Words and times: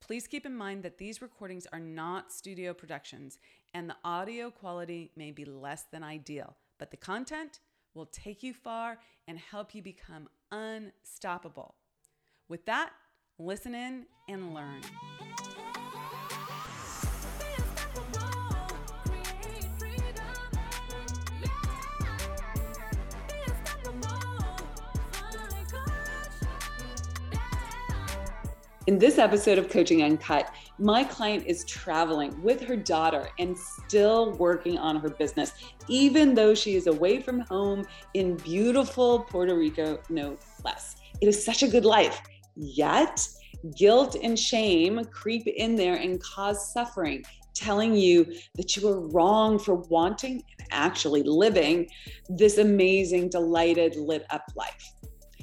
Please 0.00 0.26
keep 0.26 0.46
in 0.46 0.56
mind 0.56 0.82
that 0.82 0.98
these 0.98 1.20
recordings 1.20 1.66
are 1.72 1.80
not 1.80 2.32
studio 2.32 2.72
productions 2.72 3.38
and 3.74 3.90
the 3.90 3.96
audio 4.04 4.50
quality 4.50 5.10
may 5.16 5.32
be 5.32 5.44
less 5.44 5.84
than 5.90 6.02
ideal, 6.04 6.56
but 6.78 6.90
the 6.90 6.96
content 6.96 7.60
will 7.94 8.06
take 8.06 8.42
you 8.42 8.54
far 8.54 8.98
and 9.26 9.38
help 9.38 9.74
you 9.74 9.82
become 9.82 10.28
unstoppable. 10.52 11.74
With 12.48 12.64
that, 12.66 12.90
listen 13.38 13.74
in 13.74 14.06
and 14.28 14.54
learn. 14.54 14.82
In 28.86 29.00
this 29.00 29.18
episode 29.18 29.58
of 29.58 29.68
Coaching 29.68 30.04
Uncut, 30.04 30.54
my 30.78 31.02
client 31.02 31.44
is 31.44 31.64
traveling 31.64 32.40
with 32.40 32.60
her 32.60 32.76
daughter 32.76 33.30
and 33.40 33.58
still 33.58 34.30
working 34.34 34.78
on 34.78 35.00
her 35.00 35.08
business, 35.08 35.54
even 35.88 36.34
though 36.34 36.54
she 36.54 36.76
is 36.76 36.86
away 36.86 37.20
from 37.20 37.40
home 37.40 37.84
in 38.14 38.36
beautiful 38.36 39.24
Puerto 39.24 39.58
Rico, 39.58 39.98
no 40.08 40.36
less. 40.64 40.94
It 41.20 41.26
is 41.26 41.44
such 41.44 41.64
a 41.64 41.68
good 41.68 41.84
life. 41.84 42.20
Yet, 42.54 43.26
guilt 43.76 44.14
and 44.22 44.38
shame 44.38 45.04
creep 45.06 45.48
in 45.48 45.74
there 45.74 45.96
and 45.96 46.22
cause 46.22 46.72
suffering, 46.72 47.24
telling 47.54 47.96
you 47.96 48.24
that 48.54 48.76
you 48.76 48.86
are 48.86 49.00
wrong 49.08 49.58
for 49.58 49.74
wanting 49.74 50.44
and 50.60 50.68
actually 50.70 51.24
living 51.24 51.88
this 52.28 52.58
amazing, 52.58 53.30
delighted, 53.30 53.96
lit 53.96 54.24
up 54.30 54.44
life. 54.54 54.92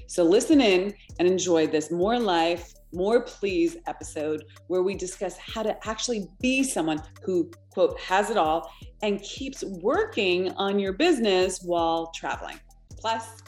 So, 0.07 0.23
listen 0.23 0.61
in 0.61 0.93
and 1.19 1.27
enjoy 1.27 1.67
this 1.67 1.91
more 1.91 2.17
life 2.17 2.73
more 2.93 3.21
Please 3.21 3.77
episode 3.87 4.45
where 4.67 4.83
we 4.83 4.95
discuss 4.95 5.37
how 5.37 5.63
to 5.63 5.75
actually 5.87 6.27
be 6.39 6.63
someone 6.63 7.01
who, 7.23 7.49
quote, 7.71 7.99
has 7.99 8.29
it 8.29 8.37
all 8.37 8.71
and 9.01 9.21
keeps 9.21 9.63
working 9.81 10.51
on 10.53 10.79
your 10.79 10.93
business 10.93 11.61
while 11.63 12.11
traveling. 12.15 12.59
Plus, 12.97 13.41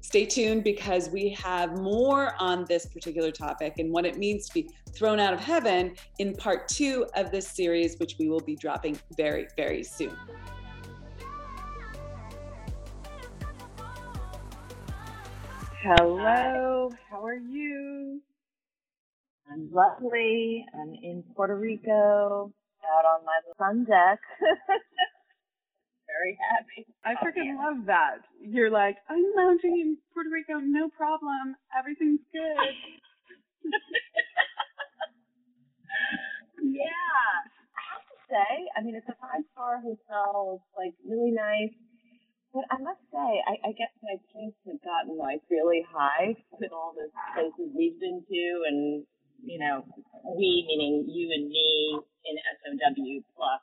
stay 0.00 0.24
tuned 0.24 0.64
because 0.64 1.10
we 1.10 1.30
have 1.30 1.78
more 1.80 2.34
on 2.38 2.64
this 2.68 2.86
particular 2.86 3.30
topic 3.30 3.74
and 3.78 3.90
what 3.90 4.06
it 4.06 4.18
means 4.18 4.46
to 4.48 4.54
be 4.54 4.70
thrown 4.94 5.18
out 5.18 5.34
of 5.34 5.40
heaven 5.40 5.94
in 6.18 6.34
part 6.34 6.68
two 6.68 7.06
of 7.14 7.30
this 7.30 7.48
series, 7.48 7.98
which 7.98 8.16
we 8.18 8.28
will 8.28 8.40
be 8.40 8.56
dropping 8.56 8.98
very, 9.16 9.46
very 9.56 9.82
soon. 9.82 10.16
Hello, 15.82 16.92
how 17.10 17.26
are 17.26 17.34
you? 17.34 18.22
I'm 19.50 19.70
lovely. 19.72 20.64
I'm 20.74 20.94
in 21.02 21.24
Puerto 21.34 21.56
Rico, 21.56 22.52
out 22.82 23.04
on 23.04 23.24
my 23.24 23.38
sun 23.58 23.84
deck. 23.84 24.20
Very 26.06 26.38
happy. 26.38 26.86
I 27.04 27.14
oh, 27.14 27.24
freaking 27.24 27.56
oh, 27.56 27.62
love 27.64 27.86
that. 27.86 28.26
You're 28.40 28.70
like, 28.70 28.96
I'm 29.08 29.24
lounging 29.34 29.80
in 29.80 29.96
Puerto 30.12 30.30
Rico, 30.30 30.60
no 30.60 30.88
problem. 30.90 31.56
Everything's 31.76 32.20
good. 32.32 32.74
yeah. 36.62 37.32
I 37.72 37.82
have 37.96 38.04
to 38.12 38.16
say, 38.28 38.68
I 38.76 38.82
mean, 38.82 38.94
it's 38.94 39.08
a 39.08 39.16
five 39.20 39.44
star 39.52 39.80
hotel. 39.80 40.60
It's 40.60 40.76
like 40.76 40.94
really 41.08 41.32
nice. 41.32 41.72
But 42.52 42.68
I 42.68 42.76
must 42.84 43.00
say, 43.08 43.40
I, 43.48 43.56
I 43.64 43.72
guess 43.72 43.88
my 44.04 44.20
pace 44.36 44.52
has 44.68 44.76
gotten 44.84 45.16
like 45.16 45.40
really 45.48 45.80
high 45.88 46.36
with 46.60 46.72
all 46.72 46.92
the 46.92 47.08
places 47.32 47.72
we've 47.72 47.98
been 47.98 48.20
to 48.28 48.44
and 48.68 49.06
you 49.42 49.58
know, 49.58 49.84
we 50.24 50.64
meaning 50.66 51.04
you 51.10 51.30
and 51.34 51.50
me 51.50 51.98
in 52.24 52.34
SOW 52.62 53.26
plus 53.34 53.62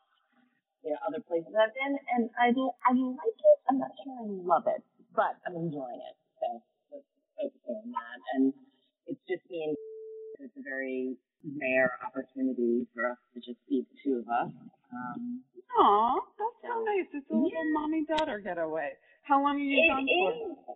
you 0.84 0.92
know 0.92 1.00
other 1.08 1.24
places 1.24 1.52
I've 1.56 1.74
been, 1.76 1.96
and 2.16 2.30
I 2.36 2.52
I 2.52 2.92
like 2.96 3.40
it. 3.40 3.58
I'm 3.70 3.80
not 3.80 3.92
sure 4.04 4.16
I 4.16 4.28
love 4.28 4.68
it, 4.68 4.84
but 5.16 5.40
I'm 5.48 5.56
enjoying 5.56 6.04
it. 6.04 6.16
So 6.40 6.48
let's 6.92 7.08
focus 7.36 7.64
on 7.68 7.92
that. 7.92 8.20
And 8.36 8.54
it's 9.08 9.24
just 9.28 9.44
being 9.48 9.76
it's 10.40 10.56
a 10.56 10.64
very 10.64 11.16
rare 11.60 11.96
opportunity 12.04 12.88
for 12.94 13.12
us 13.12 13.20
to 13.34 13.40
just 13.40 13.60
be 13.68 13.88
the 13.88 13.96
two 14.04 14.20
of 14.20 14.28
us. 14.28 14.52
Um, 14.92 15.44
Aw, 15.80 16.16
that's 16.36 16.60
so 16.64 16.84
nice. 16.84 17.08
It's 17.14 17.30
a 17.32 17.36
little 17.36 17.52
yeah. 17.52 17.76
mommy 17.80 18.04
daughter 18.04 18.40
getaway. 18.40 19.00
How 19.24 19.42
long 19.44 19.56
are 19.56 19.64
you 19.64 19.88
gone 19.88 20.08
for? 20.08 20.76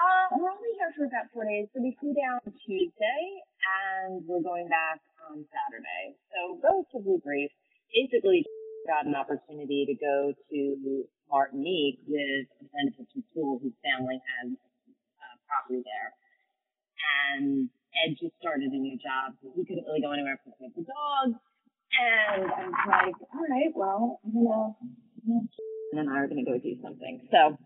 Uh, 0.00 0.36
we're 0.36 0.50
only 0.50 0.72
here 0.76 0.92
for 0.96 1.04
about 1.04 1.28
four 1.32 1.44
days. 1.44 1.68
So 1.72 1.80
we 1.80 1.96
flew 2.00 2.12
down 2.16 2.40
Tuesday 2.66 3.22
and 3.60 4.24
we're 4.26 4.42
going 4.42 4.68
back 4.68 5.00
on 5.28 5.44
Saturday. 5.48 6.16
So 6.32 6.60
relatively 6.62 7.18
brief. 7.22 7.50
Basically, 7.92 8.44
got 8.88 9.06
an 9.06 9.14
opportunity 9.14 9.84
to 9.86 9.94
go 9.94 10.32
to 10.32 11.04
Martinique 11.28 12.00
with 12.08 12.48
a 12.60 12.64
friend 12.72 12.88
of 12.90 13.06
his 13.12 13.24
school 13.30 13.60
whose 13.62 13.76
family 13.84 14.18
has 14.18 14.56
uh, 14.56 15.34
property 15.46 15.84
there. 15.84 16.10
And 17.30 17.68
Ed 18.02 18.16
just 18.18 18.34
started 18.40 18.72
a 18.72 18.80
new 18.80 18.96
job, 18.96 19.36
so 19.42 19.52
he 19.54 19.64
couldn't 19.64 19.84
really 19.84 20.00
go 20.00 20.12
anywhere 20.12 20.38
of 20.40 20.72
the 20.74 20.84
dog. 20.84 21.36
And 21.90 22.46
I 22.46 22.66
was 22.66 22.86
like, 22.86 23.16
all 23.34 23.46
right, 23.50 23.72
well, 23.74 24.20
I'm 24.24 24.32
gonna, 24.32 24.74
and 25.26 25.96
then 25.98 26.08
I 26.08 26.22
are 26.22 26.28
gonna 26.28 26.46
go 26.46 26.56
do 26.58 26.78
something. 26.82 27.26
So 27.30 27.58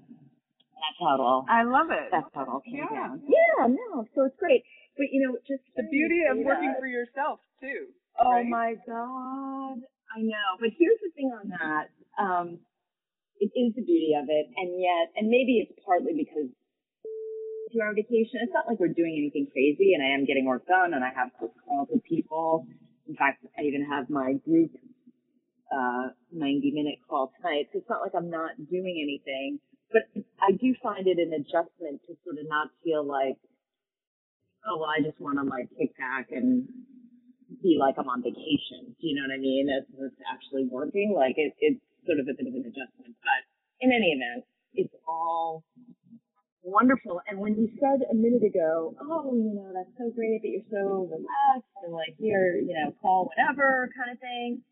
that's 0.85 1.01
how 1.01 1.17
it 1.17 1.23
all. 1.25 1.49
I 1.49 1.65
love 1.65 1.89
it. 1.89 2.13
That's 2.13 2.29
how 2.37 2.45
it 2.45 2.49
all 2.53 2.61
came 2.61 2.85
yeah. 2.85 2.93
down. 2.93 3.25
Yeah, 3.25 3.73
no, 3.73 4.05
so 4.13 4.29
it's 4.29 4.37
great. 4.37 4.65
But 4.97 5.09
you 5.11 5.25
know, 5.25 5.41
just 5.49 5.65
the 5.75 5.89
beauty 5.89 6.29
of 6.29 6.39
working 6.45 6.77
for 6.79 6.87
yourself 6.87 7.41
too. 7.61 7.89
Oh 8.21 8.37
right? 8.37 8.47
my 8.47 8.77
god, 8.87 9.81
I 10.13 10.21
know. 10.21 10.49
But 10.61 10.71
here's 10.77 11.01
the 11.01 11.11
thing 11.17 11.33
on 11.33 11.51
that. 11.57 11.89
Um, 12.21 12.61
it 13.41 13.51
is 13.57 13.75
the 13.75 13.83
beauty 13.83 14.15
of 14.15 14.29
it, 14.29 14.47
and 14.55 14.79
yet, 14.79 15.11
and 15.17 15.27
maybe 15.27 15.59
it's 15.65 15.75
partly 15.83 16.15
because 16.15 16.53
you're 17.73 17.89
on 17.89 17.97
vacation. 17.97 18.39
It's 18.45 18.55
not 18.55 18.71
like 18.71 18.79
we're 18.79 18.95
doing 18.95 19.19
anything 19.19 19.51
crazy, 19.51 19.99
and 19.99 20.03
I 20.05 20.15
am 20.15 20.29
getting 20.29 20.47
work 20.47 20.67
done, 20.69 20.95
and 20.95 21.03
I 21.03 21.11
have 21.11 21.35
calls 21.41 21.89
with 21.91 22.05
people. 22.05 22.67
In 23.09 23.17
fact, 23.17 23.43
I 23.59 23.67
even 23.67 23.85
have 23.91 24.09
my 24.09 24.39
group 24.47 24.71
uh, 25.75 26.15
90 26.31 26.71
minute 26.71 27.03
call 27.09 27.33
tonight. 27.37 27.67
So 27.73 27.81
it's 27.81 27.91
not 27.91 28.01
like 28.01 28.15
I'm 28.15 28.31
not 28.31 28.55
doing 28.71 28.95
anything 29.03 29.59
but 29.95 30.11
I 30.43 30.51
do 30.59 30.75
find 30.83 31.07
it 31.07 31.23
an 31.23 31.31
adjustment 31.31 32.03
to 32.11 32.19
sort 32.27 32.43
of 32.43 32.51
not 32.51 32.75
feel 32.83 33.07
like, 33.07 33.39
oh, 34.67 34.83
well, 34.83 34.91
I 34.91 34.99
just 34.99 35.23
want 35.23 35.39
to 35.39 35.47
like 35.47 35.71
kick 35.79 35.95
back 35.95 36.35
and 36.35 36.67
be 37.63 37.79
like 37.79 37.95
I'm 37.95 38.11
on 38.11 38.27
vacation. 38.27 38.99
Do 38.99 39.07
you 39.07 39.15
know 39.15 39.31
what 39.31 39.39
I 39.39 39.41
mean? 39.41 39.71
As 39.71 39.87
it's 39.87 40.19
actually 40.27 40.67
working, 40.67 41.15
like 41.15 41.39
it, 41.39 41.55
it's 41.63 41.79
sort 42.11 42.19
of 42.19 42.27
a 42.27 42.35
bit 42.35 42.51
of 42.51 42.59
an 42.59 42.67
adjustment. 42.67 43.15
But 43.23 43.41
in 43.79 43.95
any 43.95 44.19
event, 44.19 44.43
it's 44.75 44.95
all 45.07 45.63
wonderful. 46.67 47.23
And 47.31 47.39
when 47.39 47.55
you 47.55 47.71
said 47.79 48.03
a 48.11 48.15
minute 48.19 48.43
ago, 48.43 48.99
oh, 48.99 49.31
you 49.31 49.55
know, 49.55 49.71
that's 49.71 49.95
so 49.95 50.11
great 50.11 50.43
that 50.43 50.51
you're 50.51 50.71
so 50.75 51.07
relaxed 51.07 51.71
and 51.87 51.95
like 51.95 52.19
you're, 52.19 52.59
you 52.59 52.75
know, 52.75 52.91
call 52.99 53.31
whatever 53.31 53.95
kind 53.95 54.11
of 54.11 54.19
thing. 54.19 54.67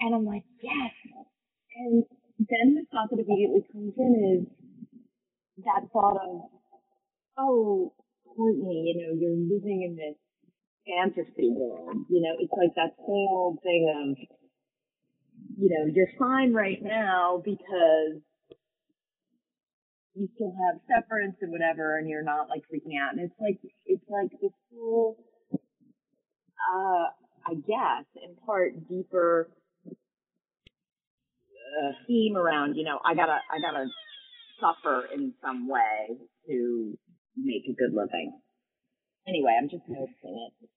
And 0.00 0.14
I'm 0.14 0.24
like, 0.24 0.44
yes. 0.62 0.94
And 1.74 2.04
then 2.38 2.74
the 2.74 2.84
thought 2.90 3.10
that 3.10 3.22
immediately 3.22 3.62
comes 3.72 3.94
in 3.96 4.46
is 5.58 5.64
that 5.64 5.86
thought 5.92 6.18
of, 6.18 6.50
oh, 7.38 7.92
Courtney, 8.36 8.90
you 8.90 8.94
know, 8.98 9.14
you're 9.14 9.38
living 9.38 9.82
in 9.86 9.94
this 9.94 10.18
fantasy 10.86 11.50
world. 11.50 11.96
You 12.10 12.20
know, 12.22 12.34
it's 12.40 12.52
like 12.52 12.74
that 12.74 12.94
whole 12.98 13.58
thing 13.62 13.86
of, 13.88 14.18
you 15.56 15.68
know, 15.70 15.92
you're 15.94 16.10
fine 16.18 16.52
right 16.52 16.82
now 16.82 17.40
because 17.44 18.20
you 20.14 20.28
still 20.34 20.54
have 20.66 20.80
severance 20.90 21.36
and 21.40 21.52
whatever, 21.52 21.98
and 21.98 22.08
you're 22.08 22.22
not 22.22 22.48
like 22.48 22.62
freaking 22.62 22.98
out. 23.00 23.14
And 23.14 23.20
it's 23.20 23.40
like, 23.40 23.58
it's 23.86 24.04
like 24.08 24.30
this 24.40 24.52
whole, 24.72 25.16
uh, 25.52 27.06
I 27.46 27.54
guess, 27.54 28.06
in 28.22 28.34
part 28.46 28.88
deeper 28.88 29.50
uh, 31.82 31.92
theme 32.06 32.36
around, 32.36 32.74
you 32.74 32.84
know, 32.84 32.98
I 33.04 33.14
gotta, 33.14 33.38
I 33.50 33.58
gotta 33.60 33.86
suffer 34.60 35.06
in 35.14 35.34
some 35.42 35.68
way 35.68 36.16
to 36.48 36.94
make 37.36 37.64
a 37.68 37.74
good 37.74 37.92
living. 37.94 38.38
Anyway, 39.26 39.52
I'm 39.58 39.68
just 39.68 39.84
noticing 39.88 40.48
it. 40.62 40.68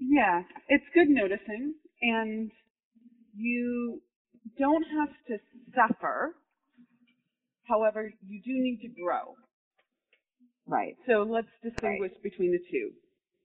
Yeah, 0.00 0.42
it's 0.68 0.84
good 0.94 1.08
noticing, 1.08 1.74
and 2.02 2.50
you 3.34 4.02
don't 4.58 4.84
have 4.98 5.08
to 5.28 5.38
suffer. 5.74 6.34
However, 7.68 8.12
you 8.26 8.40
do 8.44 8.52
need 8.52 8.80
to 8.82 8.88
grow. 8.88 9.34
Right. 10.66 10.94
So 11.08 11.22
let's 11.28 11.48
distinguish 11.62 12.12
between 12.22 12.52
the 12.52 12.60
two. 12.70 12.90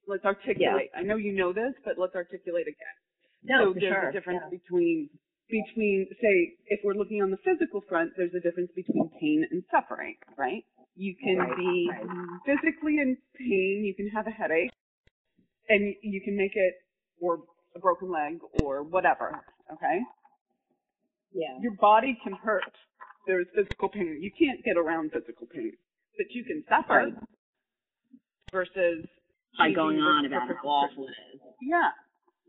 Let's 0.07 0.25
articulate. 0.25 0.89
Yeah. 0.93 0.99
I 0.99 1.03
know 1.03 1.15
you 1.15 1.33
know 1.33 1.53
this, 1.53 1.73
but 1.85 1.95
let's 1.97 2.15
articulate 2.15 2.65
again. 2.67 2.97
No, 3.43 3.73
so 3.73 3.79
there's 3.79 3.93
sure. 3.93 4.09
a 4.09 4.13
difference 4.13 4.41
Yeah. 4.43 4.57
between 4.57 5.09
between 5.51 6.07
say 6.21 6.55
if 6.67 6.79
we're 6.83 6.93
looking 6.95 7.21
on 7.21 7.29
the 7.31 7.37
physical 7.43 7.81
front, 7.87 8.11
there's 8.17 8.33
a 8.33 8.39
difference 8.39 8.71
between 8.75 9.09
pain 9.19 9.45
and 9.51 9.63
suffering, 9.69 10.15
right? 10.37 10.63
You 10.95 11.15
can 11.15 11.37
Right, 11.37 11.55
be 11.57 11.89
right. 11.91 12.07
physically 12.45 12.97
in 12.99 13.17
pain, 13.37 13.83
you 13.85 13.93
can 13.95 14.07
have 14.09 14.27
a 14.27 14.31
headache, 14.31 14.71
and 15.69 15.93
you 16.01 16.21
can 16.23 16.35
make 16.35 16.51
it 16.55 16.73
or 17.21 17.39
a 17.75 17.79
broken 17.79 18.11
leg 18.11 18.39
or 18.63 18.83
whatever, 18.83 19.39
okay? 19.71 19.99
Yeah. 21.33 21.59
Your 21.61 21.73
body 21.79 22.17
can 22.23 22.33
hurt. 22.33 22.63
There's 23.27 23.47
physical 23.55 23.89
pain. 23.89 24.19
You 24.21 24.31
can't 24.37 24.63
get 24.65 24.77
around 24.77 25.11
physical 25.11 25.47
pain, 25.53 25.71
but 26.17 26.25
you 26.31 26.43
can 26.43 26.63
suffer 26.67 27.11
versus 28.51 29.05
By 29.57 29.71
going 29.71 29.99
on 29.99 30.25
about 30.25 30.41
perfect. 30.47 30.59
how 30.63 30.69
awful 30.69 31.07
it 31.07 31.15
is. 31.35 31.41
Yeah, 31.61 31.91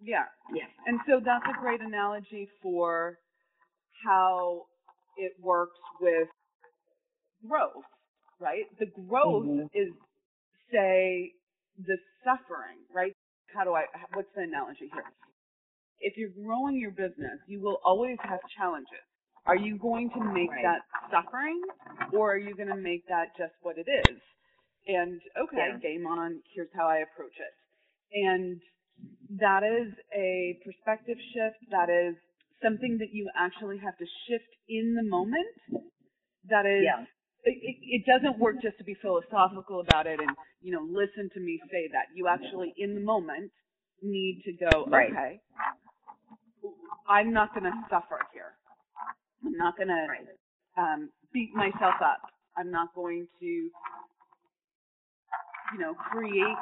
yeah. 0.03 0.25
Yeah. 0.53 0.67
And 0.87 1.01
so 1.07 1.21
that's 1.25 1.45
a 1.49 1.61
great 1.61 1.81
analogy 1.81 2.49
for 2.63 3.17
how 4.05 4.63
it 5.17 5.33
works 5.41 5.79
with 6.01 6.29
growth, 7.47 7.85
right? 8.41 8.65
The 8.79 8.87
growth 8.87 9.47
Mhm. 9.47 9.69
is, 9.75 9.95
say, 10.71 11.33
the 11.79 11.99
suffering, 12.25 12.79
right? 12.93 13.13
How 13.55 13.65
do 13.65 13.75
I, 13.75 13.87
what's 14.15 14.33
the 14.35 14.43
analogy 14.43 14.89
here? 14.89 15.05
If 16.01 16.17
you're 16.17 16.31
growing 16.31 16.77
your 16.77 16.91
business, 16.91 17.41
you 17.47 17.61
will 17.61 17.81
always 17.85 18.19
have 18.23 18.41
challenges. 18.57 19.05
Are 19.47 19.57
you 19.57 19.77
going 19.79 20.11
to 20.11 20.21
make 20.21 20.51
Right. 20.51 20.63
that 20.63 20.83
suffering 21.11 21.61
or 22.13 22.33
are 22.33 22.37
you 22.39 22.55
going 22.55 22.69
to 22.69 22.77
make 22.77 23.07
that 23.07 23.37
just 23.37 23.55
what 23.63 23.77
it 23.79 23.89
is? 23.89 24.21
And 24.87 25.21
okay, 25.37 25.69
Yeah. 25.69 25.79
game 25.79 26.07
on, 26.07 26.43
here's 26.55 26.73
how 26.75 26.89
I 26.89 26.99
approach 26.99 27.39
it. 27.39 27.55
And 28.13 28.61
that 29.41 29.63
is 29.63 29.93
a 30.15 30.59
perspective 30.65 31.19
shift. 31.35 31.71
That 31.71 31.89
is 31.91 32.17
something 32.63 32.99
that 32.99 33.13
you 33.13 33.29
actually 33.39 33.79
have 33.79 33.97
to 33.99 34.07
shift 34.29 34.51
in 34.69 34.95
the 34.95 35.03
moment. 35.09 35.47
That 36.49 36.67
is, 36.67 36.85
Yeah. 36.85 37.05
it, 37.45 37.59
it, 37.63 38.05
doesn't 38.07 38.39
work 38.39 38.57
just 38.63 38.79
to 38.79 38.85
be 38.85 38.95
philosophical 39.03 39.81
about 39.81 40.07
it 40.07 40.21
and, 40.21 40.31
you 40.63 40.73
know, 40.73 40.83
listen 40.83 41.31
to 41.35 41.41
me 41.41 41.61
say 41.71 41.89
that. 41.93 42.07
You 42.15 42.29
actually, 42.29 42.75
in 42.79 42.95
the 42.95 43.01
moment, 43.01 43.51
need 44.03 44.43
to 44.45 44.53
go, 44.53 44.89
Right. 44.91 45.11
okay, 45.11 45.41
I'm 47.09 47.33
not 47.33 47.55
going 47.55 47.65
to 47.65 47.73
suffer 47.91 48.21
here. 48.33 48.55
I'm 49.45 49.57
not 49.57 49.77
going 49.77 49.89
to 49.89 50.83
um, 50.83 51.11
beat 51.33 51.55
myself 51.55 51.97
up. 52.03 52.23
I'm 52.57 52.71
not 52.71 52.95
going 52.95 53.27
to, 53.41 53.71
you 55.73 55.79
know, 55.79 55.95
create 55.95 56.57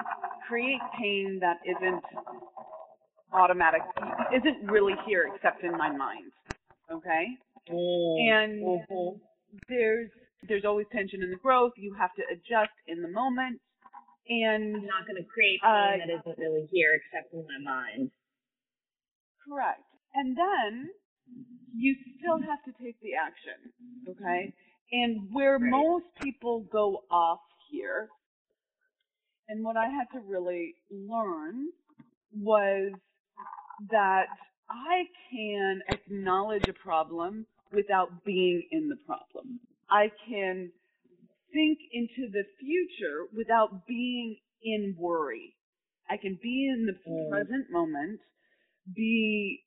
create 0.49 0.81
pain 0.99 1.39
that 1.41 1.59
isn't 1.65 2.05
automatic, 3.33 3.83
isn't 4.35 4.71
really 4.71 4.95
here 5.07 5.31
except 5.35 5.63
in 5.65 5.73
my 5.73 5.91
mind. 5.91 6.33
Okay, 6.91 7.27
and 7.69 8.83
Mhm. 8.91 9.21
there's 9.69 10.11
there's 10.49 10.65
always 10.65 10.87
tension 10.93 11.23
in 11.23 11.31
the 11.31 11.37
growth. 11.37 11.73
You 11.77 11.95
have 11.95 12.15
to 12.15 12.23
adjust 12.33 12.73
in 12.89 13.03
the 13.03 13.09
moment, 13.09 13.61
and 14.29 14.77
I'm 14.77 14.87
not 14.87 15.07
going 15.07 15.23
to 15.23 15.29
create 15.29 15.61
pain 15.63 15.71
Uh, 15.71 15.97
that 15.99 16.11
isn't 16.11 16.39
really 16.39 16.67
here 16.73 16.91
except 16.95 17.33
in 17.35 17.47
my 17.47 17.59
mind. 17.59 18.11
Correct. 19.47 19.83
And 20.15 20.37
then 20.37 20.91
you 21.77 21.95
still 22.19 22.41
have 22.41 22.63
to 22.65 22.73
take 22.83 23.01
the 23.01 23.15
action, 23.15 23.73
okay? 24.09 24.53
And 24.93 25.29
where 25.33 25.59
Right. 25.59 25.71
most 25.71 26.07
people 26.21 26.61
go 26.73 27.05
off 27.11 27.41
here, 27.71 28.09
and 29.51 29.65
what 29.65 29.77
I 29.77 29.87
had 29.87 30.07
to 30.15 30.21
really 30.27 30.75
learn 30.91 31.69
was 32.33 32.93
that 33.91 34.27
I 34.69 35.05
can 35.31 35.81
acknowledge 35.89 36.69
a 36.69 36.73
problem 36.73 37.47
without 37.73 38.25
being 38.25 38.63
in 38.71 38.89
the 38.89 38.97
problem. 39.07 39.59
I 39.91 40.11
can 40.29 40.71
think 41.53 41.79
into 41.93 42.31
the 42.31 42.45
future 42.61 43.27
without 43.37 43.87
being 43.89 44.37
in 44.63 44.95
worry. 44.97 45.55
I 46.09 46.17
can 46.17 46.39
be 46.41 46.69
in 46.69 46.87
the 46.87 47.11
Mm. 47.11 47.31
present 47.31 47.71
moment, 47.71 48.21
be 48.95 49.65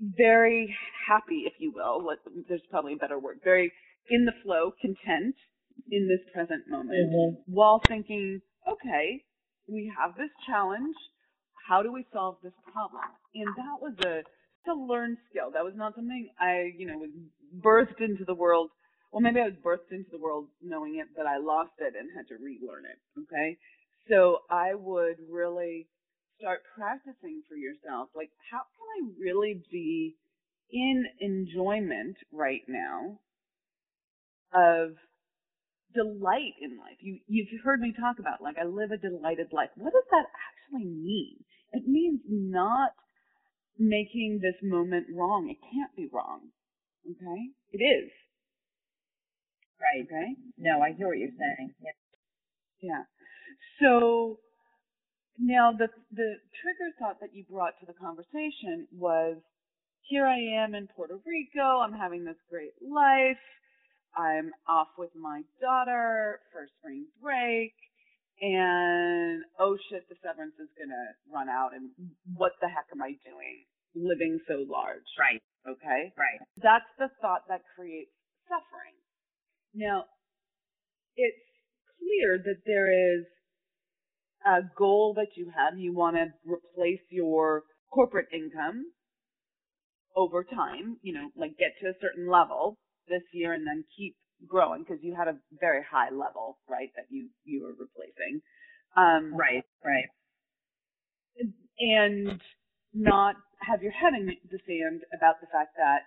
very 0.00 0.74
happy, 1.06 1.44
if 1.46 1.54
you 1.58 1.70
will. 1.70 2.04
Let, 2.04 2.18
there's 2.48 2.66
probably 2.66 2.92
a 2.94 2.96
better 2.96 3.18
word. 3.18 3.40
Very 3.42 3.72
in 4.08 4.24
the 4.24 4.32
flow, 4.42 4.72
content 4.80 5.34
in 5.90 6.08
this 6.08 6.20
present 6.32 6.68
moment, 6.68 7.10
Mhm. 7.12 7.42
while 7.46 7.80
thinking, 7.88 8.40
okay, 8.68 9.22
we 9.68 9.92
have 9.98 10.16
this 10.16 10.30
challenge. 10.46 10.96
How 11.68 11.82
do 11.82 11.92
we 11.92 12.06
solve 12.12 12.36
this 12.42 12.52
problem? 12.72 13.02
And 13.34 13.48
that 13.56 13.80
was 13.80 13.94
a, 14.04 14.18
it's 14.18 14.70
a 14.70 14.74
learned 14.74 15.18
skill. 15.30 15.50
That 15.52 15.64
was 15.64 15.74
not 15.76 15.94
something 15.94 16.28
I, 16.40 16.72
you 16.76 16.86
know, 16.86 16.98
was 16.98 17.10
birthed 17.60 18.00
into 18.00 18.24
the 18.24 18.34
world. 18.34 18.70
Well, 19.12 19.20
maybe 19.20 19.40
I 19.40 19.44
was 19.44 19.58
birthed 19.64 19.92
into 19.92 20.10
the 20.10 20.18
world 20.18 20.46
knowing 20.62 20.96
it, 20.96 21.08
but 21.16 21.26
I 21.26 21.38
lost 21.38 21.72
it 21.78 21.94
and 21.98 22.08
had 22.16 22.28
to 22.28 22.34
relearn 22.42 22.84
it. 22.84 22.98
Okay. 23.22 23.56
So 24.08 24.38
I 24.50 24.74
would 24.74 25.16
really 25.30 25.88
start 26.38 26.60
practicing 26.76 27.42
for 27.48 27.56
yourself. 27.56 28.10
Like, 28.14 28.30
how 28.50 28.58
can 28.58 29.08
I 29.08 29.10
really 29.18 29.62
be 29.70 30.16
in 30.70 31.04
enjoyment 31.20 32.16
right 32.32 32.62
now 32.68 33.18
of 34.54 34.94
delight 35.96 36.60
in 36.60 36.76
life? 36.76 37.00
You, 37.00 37.18
you've 37.26 37.48
heard 37.64 37.80
me 37.80 37.94
talk 37.96 38.20
about, 38.20 38.44
like, 38.44 38.56
I 38.60 38.64
live 38.68 38.92
a 38.92 39.00
delighted 39.00 39.48
life. 39.52 39.70
What 39.76 39.92
does 39.96 40.08
that 40.12 40.28
actually 40.28 40.92
mean? 40.92 41.40
It 41.72 41.88
means 41.88 42.20
not 42.28 42.92
making 43.78 44.40
this 44.42 44.60
moment 44.62 45.06
wrong. 45.16 45.48
It 45.48 45.58
can't 45.72 45.94
be 45.96 46.08
wrong. 46.12 46.52
Okay? 47.08 47.40
It 47.72 47.82
is. 47.82 48.10
Right. 49.80 50.04
Okay? 50.04 50.36
No, 50.58 50.80
I 50.80 50.92
hear 50.92 51.08
what 51.08 51.18
you're 51.18 51.36
saying. 51.36 51.72
Yeah. 51.80 51.96
Yeah. 52.80 53.02
So 53.80 54.38
now 55.38 55.72
the 55.72 55.88
the 56.12 56.36
trigger 56.62 56.92
thought 56.98 57.20
that 57.20 57.34
you 57.34 57.44
brought 57.48 57.78
to 57.80 57.86
the 57.86 57.92
conversation 57.92 58.88
was 58.92 59.36
here 60.08 60.26
I 60.26 60.38
am 60.64 60.74
in 60.74 60.88
Puerto 60.88 61.18
Rico, 61.26 61.80
I'm 61.80 61.92
having 61.92 62.24
this 62.24 62.40
great 62.48 62.72
life. 62.80 63.42
I'm 64.16 64.50
off 64.68 64.88
with 64.96 65.10
my 65.14 65.42
daughter 65.60 66.40
for 66.52 66.66
spring 66.80 67.06
break 67.22 67.72
and 68.40 69.44
oh 69.58 69.76
shit, 69.88 70.08
the 70.08 70.16
severance 70.22 70.56
is 70.60 70.68
gonna 70.76 71.06
run 71.32 71.48
out 71.48 71.70
and 71.74 71.90
what 72.34 72.52
the 72.60 72.68
heck 72.68 72.86
am 72.92 73.02
I 73.02 73.16
doing 73.24 73.64
living 73.94 74.40
so 74.46 74.64
large? 74.68 75.08
Right. 75.18 75.40
Okay? 75.68 76.12
Right. 76.16 76.40
That's 76.62 76.88
the 76.98 77.08
thought 77.20 77.48
that 77.48 77.62
creates 77.74 78.12
suffering. 78.48 78.96
Now, 79.74 80.04
it's 81.16 81.44
clear 81.98 82.38
that 82.38 82.60
there 82.66 82.92
is 82.92 83.24
a 84.44 84.60
goal 84.76 85.14
that 85.16 85.36
you 85.36 85.50
have. 85.56 85.78
You 85.78 85.94
want 85.94 86.16
to 86.16 86.26
replace 86.44 87.04
your 87.10 87.62
corporate 87.92 88.28
income 88.32 88.84
over 90.14 90.44
time, 90.44 90.96
you 91.02 91.12
know, 91.12 91.28
like 91.36 91.58
get 91.58 91.72
to 91.80 91.88
a 91.88 91.98
certain 92.00 92.30
level 92.30 92.76
this 93.08 93.22
year 93.32 93.54
and 93.54 93.66
then 93.66 93.84
keep 93.96 94.16
growing 94.48 94.82
because 94.84 95.02
you 95.02 95.14
had 95.16 95.28
a 95.28 95.38
very 95.60 95.82
high 95.88 96.10
level, 96.10 96.58
right, 96.68 96.90
that 96.96 97.06
you, 97.10 97.28
you 97.44 97.62
were 97.62 97.72
replacing. 97.74 98.42
Um, 98.96 99.34
Right. 99.36 99.64
Right. 99.84 100.06
and 101.78 102.40
not 102.94 103.36
have 103.60 103.82
your 103.82 103.92
head 103.92 104.14
in 104.14 104.26
the 104.26 104.58
sand 104.66 105.02
about 105.16 105.40
the 105.40 105.46
fact 105.48 105.76
that 105.76 106.02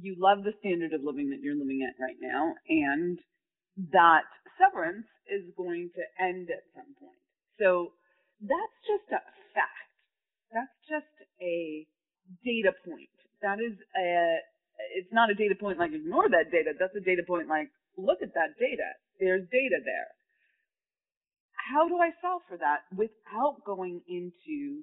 you 0.00 0.16
love 0.18 0.44
the 0.44 0.52
standard 0.60 0.92
of 0.94 1.02
living 1.04 1.30
that 1.30 1.40
you're 1.42 1.56
living 1.56 1.82
at 1.86 2.00
right 2.02 2.16
now 2.20 2.54
and 2.68 3.18
that 3.92 4.24
severance 4.58 5.06
is 5.30 5.44
going 5.56 5.90
to 5.94 6.02
end 6.24 6.48
at 6.50 6.64
some 6.74 6.94
point. 7.00 7.20
So 7.60 7.92
that's 8.40 8.78
just 8.86 9.08
a 9.12 9.22
fact. 9.54 9.90
That's 10.52 10.76
just 10.88 11.14
a 11.42 11.86
data 12.44 12.72
point. 12.84 13.10
That 13.42 13.58
is 13.60 13.76
a, 13.96 14.38
it's 15.00 15.12
not 15.12 15.30
a 15.32 15.34
data 15.34 15.56
point 15.56 15.78
like 15.80 15.92
ignore 15.96 16.28
that 16.28 16.52
data. 16.52 16.76
That's 16.78 16.94
a 16.96 17.00
data 17.00 17.24
point 17.26 17.48
like 17.48 17.72
look 17.96 18.20
at 18.22 18.34
that 18.36 18.60
data. 18.60 18.92
There's 19.18 19.48
data 19.48 19.80
there. 19.80 20.12
How 21.56 21.88
do 21.88 21.96
I 21.98 22.10
solve 22.20 22.42
for 22.48 22.58
that 22.58 22.84
without 22.96 23.64
going 23.64 24.02
into 24.08 24.82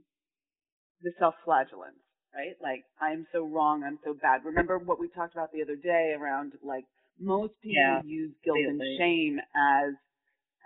the 1.02 1.12
self-flagellance, 1.20 2.02
right? 2.34 2.56
Like, 2.62 2.84
I'm 3.02 3.28
so 3.34 3.46
wrong, 3.46 3.84
I'm 3.84 4.00
so 4.04 4.14
bad. 4.14 4.46
Remember 4.46 4.78
what 4.80 5.00
we 5.00 5.10
talked 5.10 5.34
about 5.34 5.52
the 5.52 5.62
other 5.62 5.76
day 5.76 6.16
around, 6.18 6.54
like, 6.64 6.86
most 7.20 7.54
people 7.62 7.76
Yeah, 7.76 8.02
use 8.02 8.34
guilt 8.46 8.58
and 8.58 8.82
shame 8.98 9.40
as, 9.56 9.94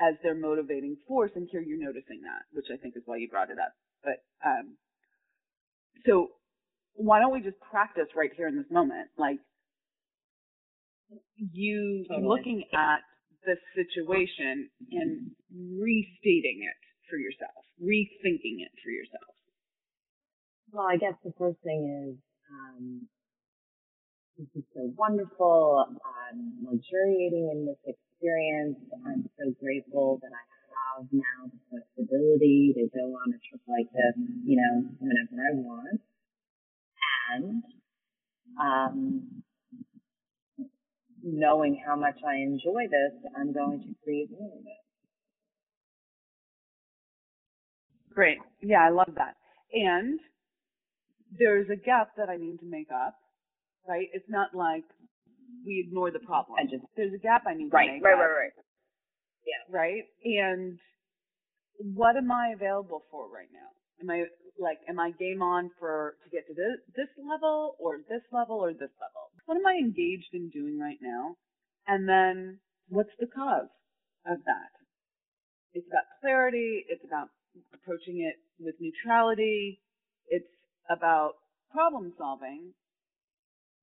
as 0.01 0.15
their 0.23 0.35
motivating 0.35 0.97
force, 1.07 1.31
and 1.35 1.47
here 1.51 1.61
you're 1.61 1.79
noticing 1.79 2.21
that, 2.23 2.43
which 2.53 2.67
I 2.71 2.77
think 2.77 2.95
is 2.97 3.03
why 3.05 3.17
you 3.17 3.29
brought 3.29 3.49
it 3.49 3.59
up. 3.59 3.73
But 4.03 4.23
um, 4.45 4.77
so 6.05 6.29
why 6.95 7.19
don't 7.19 7.33
we 7.33 7.41
just 7.41 7.59
practice 7.59 8.07
right 8.15 8.31
here 8.35 8.47
in 8.47 8.57
this 8.57 8.69
moment? 8.69 9.09
Like 9.17 9.39
you 11.37 12.05
Totally. 12.07 12.27
looking 12.27 12.63
at 12.73 12.99
the 13.45 13.55
situation 13.75 14.69
and 14.91 15.31
restating 15.51 16.61
it 16.61 16.79
for 17.09 17.17
yourself, 17.17 17.65
rethinking 17.81 18.61
it 18.61 18.71
for 18.83 18.91
yourself. 18.91 19.35
Well, 20.71 20.87
I 20.87 20.95
guess 20.97 21.17
the 21.25 21.33
first 21.37 21.59
thing 21.63 21.83
is, 22.07 22.15
um, 22.47 23.07
this 24.37 24.47
is 24.55 24.63
so 24.73 24.93
wonderful. 24.95 25.83
I'm 26.01 26.63
luxuriating 26.63 27.51
in 27.51 27.65
this 27.67 27.81
experience. 27.83 28.79
I'm 29.05 29.29
so 29.37 29.51
grateful 29.59 30.19
that 30.21 30.31
I 30.31 30.43
have 30.95 31.07
now 31.11 31.51
the 31.51 31.59
flexibility 31.69 32.73
to 32.77 32.87
go 32.95 33.11
on 33.19 33.35
a 33.35 33.39
trip 33.49 33.61
like 33.67 33.91
this, 33.91 34.15
you 34.45 34.55
know, 34.55 34.87
whenever 34.99 35.35
I 35.35 35.53
want. 35.59 36.01
And, 37.35 37.63
um, 38.59 39.43
knowing 41.23 41.81
how 41.85 41.95
much 41.95 42.17
I 42.27 42.37
enjoy 42.37 42.87
this, 42.89 43.31
I'm 43.37 43.53
going 43.53 43.79
to 43.81 43.93
create 44.03 44.29
more 44.31 44.51
of 44.53 44.65
it. 44.65 44.81
Great. 48.13 48.37
Yeah, 48.61 48.85
I 48.85 48.89
love 48.89 49.09
that. 49.15 49.35
And 49.73 50.19
there's 51.37 51.69
a 51.69 51.75
gap 51.75 52.09
that 52.17 52.29
I 52.29 52.37
need 52.37 52.59
to 52.59 52.65
make 52.65 52.89
up, 52.91 53.15
right? 53.87 54.07
It's 54.13 54.29
not 54.29 54.53
like 54.53 54.83
we 55.65 55.83
ignore 55.87 56.11
the 56.11 56.19
problem. 56.19 56.57
I 56.59 56.65
just- 56.65 56.83
there's 56.95 57.13
a 57.13 57.17
gap 57.17 57.43
I 57.45 57.53
need 57.53 57.71
Right, 57.71 57.87
to 57.87 57.93
make 57.93 58.03
right, 58.03 58.13
up, 58.13 58.19
right, 58.19 58.27
right. 58.27 58.35
Right. 58.37 58.65
Yeah. 59.45 59.63
Right? 59.69 60.03
And 60.25 60.79
what 61.95 62.17
am 62.17 62.31
I 62.31 62.49
available 62.49 63.05
for 63.11 63.27
right 63.29 63.51
now? 63.51 63.69
Am 64.01 64.09
I 64.09 64.25
like, 64.61 64.79
am 64.87 64.99
I 64.99 65.11
game 65.11 65.41
on 65.41 65.71
for 65.79 66.15
to 66.23 66.29
get 66.29 66.47
to 66.47 66.53
this 66.53 66.79
this 66.95 67.09
level 67.17 67.75
or 67.79 67.97
this 68.07 68.23
level 68.31 68.57
or 68.57 68.71
this 68.71 68.93
level? 69.01 69.33
What 69.45 69.57
am 69.57 69.67
I 69.67 69.75
engaged 69.75 70.31
in 70.33 70.49
doing 70.49 70.79
right 70.79 70.99
now? 71.01 71.35
And 71.87 72.07
then 72.07 72.59
what's 72.87 73.13
the 73.19 73.27
cause 73.27 73.73
of 74.25 74.37
that? 74.45 74.71
It's 75.73 75.87
about 75.87 76.05
clarity. 76.21 76.85
It's 76.87 77.03
about 77.03 77.29
approaching 77.73 78.21
it 78.21 78.37
with 78.63 78.75
neutrality. 78.79 79.81
It's 80.27 80.47
about 80.89 81.33
problem 81.71 82.13
solving 82.17 82.73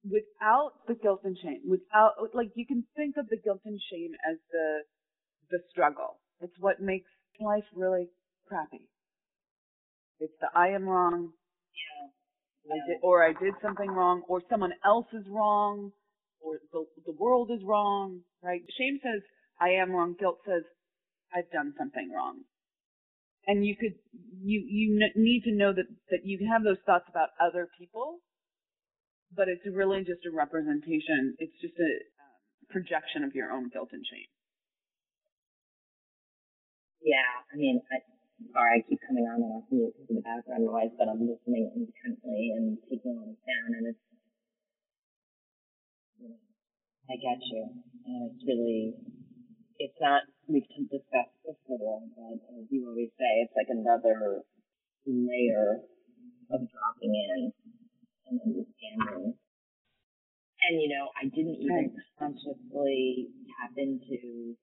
without 0.04 0.72
the 0.86 0.94
guilt 0.94 1.20
and 1.24 1.36
shame. 1.42 1.62
Without 1.68 2.14
like 2.34 2.50
you 2.54 2.66
can 2.66 2.84
think 2.96 3.16
of 3.16 3.28
the 3.28 3.36
guilt 3.36 3.60
and 3.64 3.80
shame 3.90 4.12
as 4.30 4.38
the 4.52 4.82
the 5.50 5.58
struggle. 5.70 6.20
It's 6.40 6.54
what 6.60 6.80
makes 6.80 7.10
life 7.40 7.64
really 7.74 8.08
crappy. 8.46 8.88
It's 10.20 10.34
the 10.40 10.48
I 10.54 10.68
am 10.68 10.88
wrong, 10.88 11.32
I 12.70 12.78
did, 12.88 12.98
or 13.02 13.24
I 13.24 13.32
did 13.32 13.54
something 13.62 13.90
wrong, 13.90 14.22
or 14.28 14.42
someone 14.50 14.72
else 14.84 15.06
is 15.12 15.24
wrong, 15.28 15.92
or 16.40 16.54
the, 16.72 16.84
the 17.06 17.16
world 17.18 17.50
is 17.50 17.64
wrong, 17.64 18.20
right? 18.42 18.60
Shame 18.78 18.98
says 19.02 19.22
I 19.60 19.70
am 19.80 19.92
wrong. 19.92 20.16
Guilt 20.18 20.38
says 20.46 20.62
I've 21.34 21.50
done 21.50 21.74
something 21.78 22.10
wrong. 22.14 22.44
And 23.46 23.64
you 23.64 23.76
could, 23.76 23.94
you, 24.42 24.60
you 24.68 25.00
n- 25.00 25.16
need 25.16 25.42
to 25.44 25.52
know 25.52 25.72
that, 25.72 25.88
that 26.10 26.20
you 26.24 26.36
can 26.36 26.48
have 26.48 26.62
those 26.64 26.82
thoughts 26.84 27.06
about 27.08 27.30
other 27.40 27.68
people, 27.78 28.20
but 29.34 29.48
it's 29.48 29.64
really 29.64 30.00
just 30.00 30.26
a 30.28 30.34
representation. 30.34 31.34
It's 31.38 31.56
just 31.60 31.74
a 31.80 31.92
um, 32.20 32.36
projection 32.68 33.24
of 33.24 33.32
your 33.34 33.50
own 33.52 33.70
guilt 33.72 33.88
and 33.92 34.04
shame. 34.04 34.28
Yeah, 37.00 37.24
I 37.52 37.56
mean, 37.56 37.80
I, 37.88 38.04
sorry, 38.52 38.78
I 38.78 38.86
keep 38.86 39.00
coming 39.02 39.26
on 39.26 39.42
and 39.42 39.52
off 39.58 39.66
mute 39.70 39.94
because 39.94 40.10
of 40.10 40.16
the 40.18 40.26
background 40.26 40.64
noise, 40.66 40.94
but 40.94 41.10
I'm 41.10 41.26
listening 41.26 41.70
intently 41.74 42.54
and 42.54 42.78
taking 42.86 43.18
all 43.18 43.26
this 43.26 43.42
down, 43.42 43.74
and 43.74 43.84
it's, 43.90 44.04
you 46.22 46.28
know, 46.30 46.40
I 47.10 47.14
get 47.18 47.40
you, 47.50 47.62
and 48.06 48.30
it's 48.30 48.42
really, 48.46 48.94
it's 49.78 49.98
not, 49.98 50.22
we've 50.46 50.66
discussed 50.90 51.38
before, 51.42 52.02
but 52.14 52.38
as 52.58 52.66
you 52.70 52.86
always 52.86 53.10
say, 53.18 53.32
it's 53.42 53.54
like 53.58 53.70
another 53.70 54.42
layer 55.06 55.82
of 56.50 56.60
dropping 56.68 57.14
in 57.14 57.52
and 58.28 58.40
understanding. 58.44 59.34
And, 60.58 60.74
you 60.82 60.88
know, 60.90 61.08
I 61.16 61.24
didn't 61.30 61.58
even 61.62 61.96
consciously 62.18 63.30
tap 63.56 63.72
into 63.78 64.58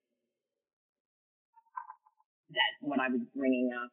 that 2.54 2.72
what 2.80 3.00
I 3.00 3.08
was 3.10 3.22
bringing 3.34 3.70
up 3.74 3.90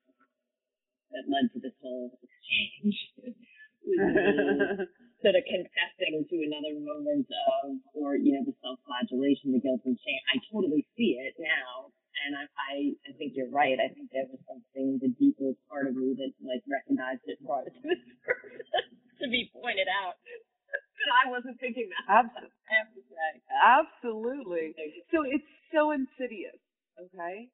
that 1.14 1.30
led 1.30 1.50
to 1.54 1.60
this 1.62 1.74
whole 1.82 2.14
exchange 2.22 2.98
was 3.22 3.38
sort 5.24 5.36
of 5.36 5.44
confessing 5.46 6.26
to 6.28 6.36
another 6.44 6.76
moment 6.80 7.28
of, 7.64 7.80
or 7.96 8.16
you 8.16 8.36
know, 8.36 8.44
the 8.44 8.56
self-flagellation, 8.64 9.54
the 9.54 9.62
guilt 9.62 9.84
and 9.86 10.00
shame. 10.00 10.24
I 10.32 10.40
totally 10.52 10.88
see 10.98 11.20
it 11.20 11.36
now, 11.40 11.92
and 12.26 12.32
I, 12.36 12.44
I, 12.56 12.74
I 13.08 13.12
think 13.20 13.36
you're 13.36 13.52
right. 13.52 13.78
I 13.78 13.92
think 13.92 14.12
there 14.12 14.28
was 14.28 14.42
something, 14.48 15.00
the 15.00 15.12
deeper 15.16 15.56
part 15.68 15.88
of 15.88 15.96
me 15.96 16.16
that 16.18 16.32
like 16.44 16.64
recognized 16.68 17.24
it, 17.30 17.40
brought 17.44 17.68
it 17.68 17.76
to 17.76 17.84
this 17.88 18.02
person 18.26 18.98
to 19.22 19.26
be 19.30 19.52
pointed 19.54 19.88
out. 19.88 20.20
But 20.24 21.10
I 21.12 21.24
wasn't 21.32 21.60
thinking 21.60 21.92
that. 21.92 22.04
Absolutely. 22.24 22.56
I 22.68 22.74
have 22.80 22.92
to 22.96 23.04
say. 23.04 23.30
Absolutely. 23.52 24.66
So 25.12 25.24
it's 25.28 25.52
so 25.72 25.92
insidious, 25.92 26.60
okay? 27.00 27.52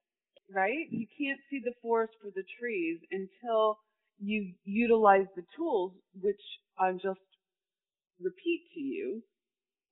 Right? 0.59 0.91
You 0.91 1.07
can't 1.15 1.39
see 1.49 1.61
the 1.63 1.71
forest 1.81 2.13
for 2.19 2.31
the 2.35 2.43
trees 2.59 2.99
until 3.11 3.79
you 4.19 4.51
utilize 4.65 5.31
the 5.35 5.47
tools, 5.55 5.93
which 6.19 6.43
I'm 6.77 6.99
just 6.99 7.23
repeat 8.19 8.67
to 8.75 8.81
you. 8.81 9.23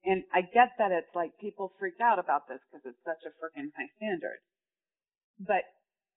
And 0.03 0.23
I 0.35 0.41
get 0.41 0.75
that 0.77 0.91
it's 0.91 1.15
like 1.15 1.31
people 1.39 1.71
freak 1.79 2.03
out 2.03 2.19
about 2.19 2.49
this 2.49 2.59
because 2.67 2.83
it's 2.83 3.03
such 3.07 3.23
a 3.23 3.31
freaking 3.39 3.71
high 3.79 3.87
standard. 3.95 4.43
But 5.39 5.63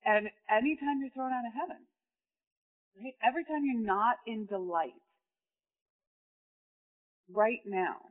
and 0.05 0.27
anytime 0.51 0.99
you're 0.99 1.15
thrown 1.15 1.31
out 1.31 1.47
of 1.47 1.55
heaven, 1.55 1.87
right? 2.99 3.15
Every 3.23 3.45
time 3.45 3.63
you're 3.63 3.87
not 3.87 4.17
in 4.27 4.47
delight, 4.47 4.99
right 7.31 7.63
now, 7.67 8.11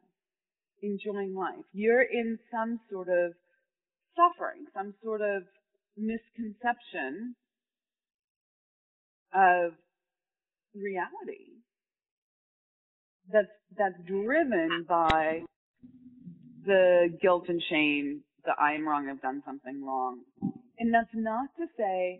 enjoying 0.81 1.35
life. 1.35 1.67
You're 1.73 2.03
in 2.03 2.39
some 2.51 2.79
sort 2.89 3.09
of 3.09 3.33
suffering, 4.15 4.65
some 4.73 4.93
sort 5.03 5.21
of 5.21 5.43
misconception 5.99 7.35
of 9.33 9.73
reality 10.75 11.59
that's 13.31 13.47
that's 13.77 13.95
driven 14.07 14.85
by 14.87 15.41
the 16.65 17.07
guilt 17.21 17.45
and 17.47 17.61
shame, 17.69 18.21
that 18.45 18.55
I 18.59 18.73
am 18.73 18.87
wrong, 18.87 19.07
I've 19.09 19.21
done 19.21 19.41
something 19.45 19.83
wrong. 19.85 20.19
And 20.79 20.93
that's 20.93 21.09
not 21.13 21.49
to 21.57 21.65
say 21.77 22.19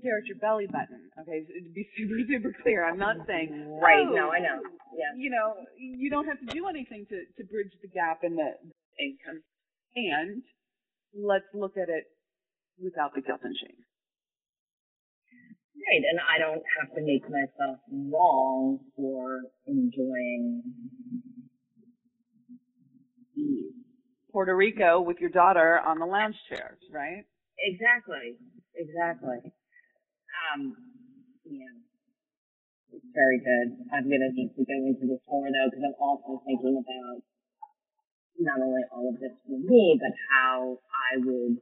stare 0.00 0.18
at 0.18 0.26
your 0.26 0.36
belly 0.38 0.66
button. 0.66 1.08
Okay, 1.20 1.44
to 1.44 1.70
be 1.74 1.86
super, 1.96 2.14
super 2.28 2.54
clear. 2.62 2.84
I'm 2.86 2.98
not 2.98 3.16
saying 3.26 3.78
Right, 3.80 4.06
"Oh, 4.06 4.12
no, 4.12 4.30
I 4.32 4.38
know. 4.38 4.60
Oh, 4.64 4.70
yeah. 4.96 5.16
you 5.16 5.30
know, 5.30 5.54
you 5.78 6.10
don't 6.10 6.26
have 6.26 6.40
to 6.40 6.46
do 6.46 6.66
anything 6.68 7.06
to, 7.08 7.24
to 7.38 7.44
bridge 7.48 7.72
the 7.82 7.88
gap 7.88 8.20
in 8.22 8.36
the 8.36 8.52
income. 8.98 9.42
And 9.96 10.42
let's 11.16 11.48
look 11.54 11.76
at 11.76 11.88
it 11.88 12.04
without 12.82 13.14
the 13.14 13.20
guilt 13.20 13.40
and 13.42 13.56
shame. 13.56 13.80
Right, 15.74 16.02
and 16.08 16.18
I 16.18 16.38
don't 16.38 16.64
have 16.80 16.94
to 16.96 17.02
make 17.02 17.22
myself 17.28 17.78
wrong 17.92 18.78
for 18.96 19.42
enjoying 19.66 20.62
ease. 23.36 23.74
Puerto 24.32 24.56
Rico 24.56 25.00
with 25.00 25.18
your 25.20 25.30
daughter 25.30 25.78
on 25.84 25.98
the 25.98 26.06
lounge 26.06 26.36
chairs, 26.48 26.78
right? 26.90 27.24
Exactly, 27.58 28.34
exactly. 28.74 29.52
Um, 30.34 30.74
yeah, 31.44 31.76
it's 32.90 33.06
very 33.14 33.38
good. 33.38 33.76
I'm 33.92 34.04
gonna 34.10 34.32
need 34.32 34.50
to 34.56 34.64
go 34.64 34.74
into 34.88 35.06
this 35.06 35.22
more 35.28 35.46
though, 35.46 35.68
because 35.70 35.84
I'm 35.84 35.98
also 36.00 36.42
thinking 36.46 36.80
about 36.82 37.22
not 38.40 38.58
only 38.58 38.82
all 38.90 39.08
of 39.12 39.20
this 39.20 39.36
for 39.46 39.58
me, 39.58 39.98
but 40.00 40.10
how 40.32 40.78
I 40.90 41.18
would, 41.22 41.58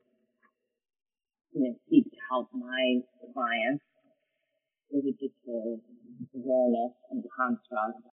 you 1.53 1.61
know, 1.69 1.75
seek 1.89 2.09
to 2.09 2.21
help 2.29 2.49
my 2.53 3.01
clients 3.33 3.85
with 4.91 5.05
a 5.05 5.15
digital 5.17 5.81
awareness 6.35 6.93
and 7.13 7.25
construct. 7.29 8.05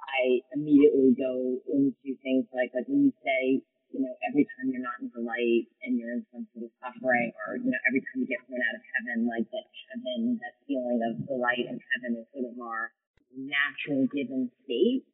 I 0.00 0.40
immediately 0.52 1.14
go 1.16 1.60
into 1.68 2.16
things 2.24 2.48
like, 2.52 2.72
like 2.74 2.88
when 2.88 3.08
you 3.08 3.14
say, 3.22 3.62
you 3.92 4.00
know, 4.00 4.14
every 4.26 4.46
time 4.56 4.70
you're 4.70 4.82
not 4.82 5.02
in 5.02 5.10
the 5.12 5.22
light 5.22 5.66
and 5.82 5.98
you're 5.98 6.14
in 6.14 6.24
some 6.30 6.46
sort 6.54 6.66
of 6.66 6.72
suffering, 6.78 7.30
or 7.46 7.58
you 7.58 7.70
know, 7.70 7.82
every 7.90 8.00
time 8.06 8.22
you 8.22 8.28
get 8.30 8.42
thrown 8.46 8.62
out 8.62 8.78
of 8.78 8.84
heaven, 8.96 9.26
like 9.26 9.46
that 9.50 9.66
heaven, 9.90 10.38
that 10.38 10.54
feeling 10.66 11.00
of 11.10 11.26
the 11.26 11.36
light 11.36 11.66
and 11.66 11.78
heaven 11.94 12.18
is 12.18 12.26
sort 12.30 12.46
of 12.46 12.54
our 12.62 12.94
natural 13.34 14.06
given 14.14 14.50
state. 14.64 15.06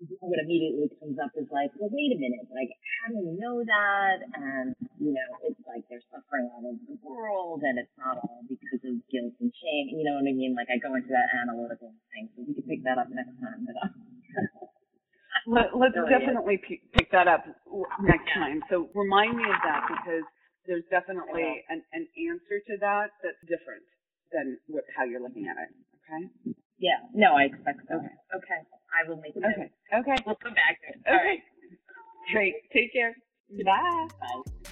What 0.00 0.40
immediately 0.40 0.88
comes 0.96 1.20
up 1.20 1.28
is 1.36 1.44
like, 1.52 1.68
well, 1.76 1.92
wait 1.92 2.16
a 2.16 2.18
minute, 2.18 2.48
like, 2.48 2.72
how 3.04 3.12
do 3.12 3.20
we 3.20 3.36
know 3.36 3.60
that? 3.60 4.16
And 4.32 4.72
you 4.96 5.12
know, 5.12 5.28
it's 5.44 5.60
like 5.68 5.84
they're 5.92 6.04
suffering 6.08 6.48
all 6.56 6.64
over 6.64 6.80
the 6.88 6.96
world 7.04 7.60
and 7.60 7.76
it's 7.76 7.92
not 8.00 8.16
all 8.16 8.40
because 8.48 8.80
of 8.80 8.96
guilt 9.12 9.36
and 9.40 9.52
shame. 9.52 9.92
You 9.92 10.08
know 10.08 10.16
what 10.16 10.24
I 10.24 10.32
mean? 10.32 10.56
Like 10.56 10.72
I 10.72 10.80
go 10.80 10.96
into 10.96 11.12
that 11.12 11.28
analytical 11.44 11.92
thing. 12.12 12.32
So 12.32 12.48
we 12.48 12.56
can 12.56 12.64
pick 12.64 12.80
that 12.88 12.96
up 12.96 13.12
next 13.12 13.36
time. 13.40 13.68
But, 13.68 13.76
uh, 13.76 13.92
Let, 15.46 15.72
let's 15.76 15.96
definitely 15.96 16.60
p- 16.60 16.84
pick 16.92 17.10
that 17.12 17.28
up 17.28 17.44
next 18.04 18.28
time. 18.34 18.60
So 18.68 18.90
remind 18.94 19.36
me 19.36 19.44
of 19.44 19.56
that 19.64 19.88
because 19.88 20.24
there's 20.68 20.84
definitely 20.92 21.64
an, 21.68 21.80
an 21.92 22.04
answer 22.12 22.60
to 22.60 22.74
that 22.84 23.08
that's 23.24 23.40
different 23.48 23.84
than 24.32 24.58
what, 24.68 24.84
how 24.96 25.04
you're 25.04 25.22
looking 25.22 25.48
at 25.48 25.56
it. 25.56 25.70
Okay. 26.04 26.54
Yeah. 26.78 27.00
No, 27.14 27.34
I 27.36 27.48
expect 27.48 27.88
so. 27.88 27.96
Okay. 27.98 28.14
Okay. 28.36 28.60
I 28.92 29.08
will 29.08 29.16
make 29.16 29.32
it. 29.36 29.42
Okay. 29.42 29.70
Okay. 29.92 30.16
We'll 30.26 30.36
come 30.36 30.54
back 30.54 30.78
to 30.82 30.88
it. 30.88 31.00
Okay. 31.00 31.10
All 31.10 31.16
right. 31.16 31.40
Great. 32.32 32.54
Take 32.72 32.92
care. 32.92 33.14
Bye. 33.64 34.08
Bye. 34.20 34.70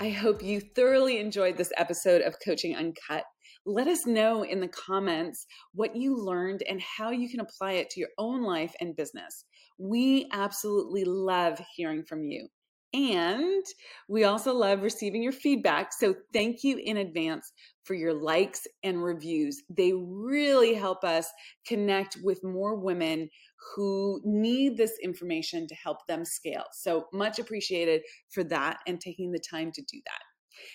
I 0.00 0.10
hope 0.10 0.42
you 0.42 0.60
thoroughly 0.60 1.18
enjoyed 1.18 1.56
this 1.56 1.72
episode 1.76 2.20
of 2.22 2.34
Coaching 2.44 2.76
Uncut. 2.76 3.24
Let 3.64 3.86
us 3.86 4.06
know 4.06 4.42
in 4.42 4.60
the 4.60 4.68
comments 4.68 5.46
what 5.72 5.96
you 5.96 6.16
learned 6.16 6.62
and 6.68 6.82
how 6.82 7.10
you 7.10 7.30
can 7.30 7.40
apply 7.40 7.72
it 7.74 7.88
to 7.90 8.00
your 8.00 8.10
own 8.18 8.42
life 8.42 8.74
and 8.80 8.94
business. 8.94 9.44
We 9.78 10.28
absolutely 10.32 11.04
love 11.04 11.58
hearing 11.74 12.04
from 12.04 12.24
you. 12.24 12.48
And 12.94 13.64
we 14.08 14.22
also 14.22 14.54
love 14.54 14.82
receiving 14.82 15.20
your 15.20 15.32
feedback. 15.32 15.92
So 15.92 16.14
thank 16.32 16.62
you 16.62 16.78
in 16.78 16.96
advance 16.96 17.52
for 17.82 17.94
your 17.94 18.14
likes 18.14 18.68
and 18.84 19.02
reviews. 19.02 19.60
They 19.68 19.92
really 19.92 20.74
help 20.74 21.02
us 21.02 21.26
connect 21.66 22.18
with 22.22 22.44
more 22.44 22.76
women 22.76 23.28
who 23.74 24.20
need 24.24 24.76
this 24.76 24.92
information 25.02 25.66
to 25.66 25.74
help 25.74 26.06
them 26.06 26.24
scale. 26.24 26.66
So 26.72 27.06
much 27.12 27.40
appreciated 27.40 28.02
for 28.30 28.44
that 28.44 28.78
and 28.86 29.00
taking 29.00 29.32
the 29.32 29.40
time 29.40 29.72
to 29.72 29.82
do 29.82 30.00
that. 30.06 30.22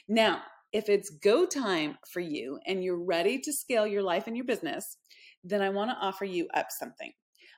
Now, 0.09 0.41
if 0.73 0.89
it's 0.89 1.09
go 1.09 1.45
time 1.45 1.97
for 2.11 2.19
you 2.19 2.59
and 2.67 2.83
you're 2.83 3.01
ready 3.01 3.39
to 3.39 3.53
scale 3.53 3.87
your 3.87 4.03
life 4.03 4.27
and 4.27 4.35
your 4.35 4.45
business, 4.45 4.97
then 5.45 5.61
I 5.61 5.69
want 5.69 5.89
to 5.89 6.05
offer 6.05 6.25
you 6.25 6.49
up 6.53 6.67
something. 6.69 7.13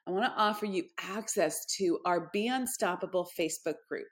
I 0.07 0.11
want 0.11 0.25
to 0.25 0.39
offer 0.39 0.67
you 0.67 0.83
access 0.99 1.65
to 1.77 1.97
our 2.05 2.29
Be 2.31 2.47
Unstoppable 2.47 3.27
Facebook 3.37 3.75
group. 3.89 4.05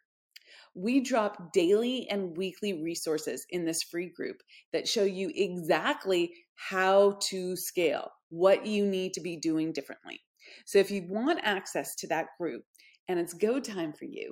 We 0.81 1.01
drop 1.01 1.51
daily 1.51 2.07
and 2.09 2.38
weekly 2.38 2.81
resources 2.81 3.45
in 3.50 3.65
this 3.65 3.83
free 3.83 4.13
group 4.15 4.38
that 4.71 4.88
show 4.88 5.03
you 5.03 5.29
exactly 5.36 6.31
how 6.55 7.17
to 7.24 7.57
scale, 7.57 8.09
what 8.29 8.65
you 8.65 8.86
need 8.86 9.12
to 9.15 9.19
be 9.19 9.36
doing 9.36 9.74
differently. 9.74 10.21
So 10.65 10.79
if 10.79 10.89
you 10.89 11.05
want 11.09 11.41
access 11.43 11.95
to 11.95 12.07
that 12.07 12.27
group 12.39 12.63
and 13.09 13.19
it's 13.19 13.33
go 13.33 13.59
time 13.59 13.91
for 13.91 14.05
you, 14.05 14.31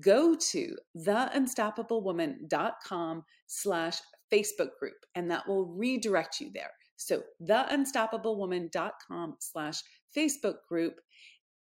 go 0.00 0.34
to 0.34 0.76
theunstoppablewoman.com 0.96 3.22
slash 3.46 3.98
Facebook 4.32 4.70
group, 4.80 4.96
and 5.14 5.30
that 5.30 5.46
will 5.46 5.66
redirect 5.66 6.40
you 6.40 6.50
there. 6.52 6.72
So 6.96 7.22
theunstoppablewoman.com 7.48 9.36
slash 9.38 9.80
Facebook 10.16 10.56
group, 10.68 10.94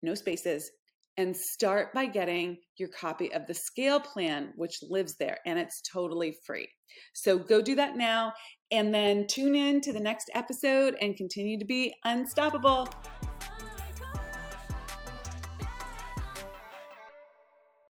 no 0.03 0.17
spaces, 0.17 0.73
and 1.19 1.37
start 1.37 1.93
by 1.93 2.07
getting 2.07 2.57
your 2.79 2.89
copy 2.89 3.31
of 3.35 3.47
the 3.47 3.53
scale 3.53 4.01
plan, 4.01 4.53
which 4.57 4.79
lives 4.89 5.17
there 5.17 5.39
and 5.45 5.59
it's 5.59 5.83
totally 5.83 6.39
free. 6.47 6.69
So 7.13 7.39
go 7.39 7.61
do 7.61 7.75
that 7.75 7.97
now 7.97 8.33
and 8.71 8.95
then 8.95 9.27
tune 9.27 9.55
in 9.55 9.81
to 9.83 9.93
the 9.93 10.01
next 10.01 10.31
episode 10.35 10.97
and 11.01 11.17
continue 11.17 11.59
to 11.59 11.65
be 11.65 11.95
unstoppable. 12.05 12.89